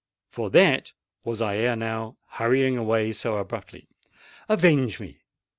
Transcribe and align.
For 0.31 0.49
that 0.49 0.93
was 1.23 1.43
I 1.43 1.57
ere 1.57 1.75
now 1.75 2.17
hurrying 2.27 2.75
away 2.75 3.11
so 3.13 3.37
abruptly!" 3.37 3.87
"Avenge 4.49 4.99
me!" 4.99 5.21